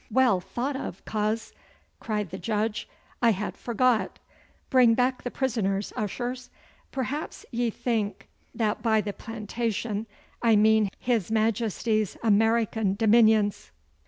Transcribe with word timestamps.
'Well 0.09 0.41
thought 0.41 0.75
of, 0.75 1.05
coz,' 1.05 1.53
cried 1.99 2.31
the 2.31 2.39
Judge. 2.39 2.89
'I 3.21 3.31
had 3.33 3.55
forgot. 3.55 4.17
Bring 4.71 4.95
back 4.95 5.21
the 5.21 5.29
prisoners, 5.29 5.93
ushers! 5.95 6.49
Perhaps 6.91 7.45
ye 7.51 7.69
think 7.69 8.27
that 8.55 8.81
by 8.81 9.01
the 9.01 9.13
Plantations 9.13 10.07
I 10.41 10.55
mean 10.55 10.89
his 10.97 11.29
Majesty's 11.29 12.17
American 12.23 12.95
dominions. 12.95 13.69